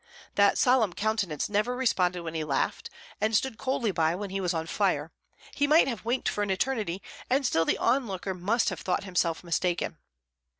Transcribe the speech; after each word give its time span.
That 0.33 0.57
solemn 0.57 0.93
countenance 0.93 1.47
never 1.47 1.75
responded 1.75 2.21
when 2.23 2.33
he 2.33 2.43
laughed, 2.43 2.89
and 3.21 3.35
stood 3.35 3.59
coldly 3.59 3.91
by 3.91 4.15
when 4.15 4.31
he 4.31 4.41
was 4.41 4.51
on 4.51 4.65
fire; 4.65 5.11
he 5.53 5.67
might 5.67 5.87
have 5.87 6.05
winked 6.05 6.27
for 6.27 6.41
an 6.41 6.49
eternity, 6.49 7.03
and 7.29 7.45
still 7.45 7.65
the 7.65 7.77
onlooker 7.77 8.33
must 8.33 8.69
have 8.69 8.79
thought 8.79 9.03
himself 9.03 9.43
mistaken. 9.43 9.99